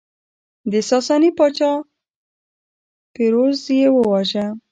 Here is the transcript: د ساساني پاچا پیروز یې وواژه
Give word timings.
د 0.71 0.73
ساساني 0.89 1.31
پاچا 1.37 1.71
پیروز 3.13 3.59
یې 3.77 3.87
وواژه 3.95 4.45